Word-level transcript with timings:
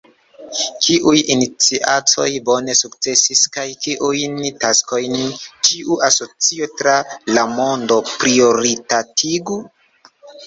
Kiuj 0.83 1.19
iniciatoj 1.33 2.29
bone 2.47 2.73
sukcesis 2.77 3.43
kaj 3.57 3.65
kiujn 3.85 4.39
taskojn 4.63 5.13
ĉiu 5.69 5.97
asocio 6.09 6.69
tra 6.79 6.95
la 7.39 7.43
mondo 7.59 7.99
prioritatigu? 8.15 9.59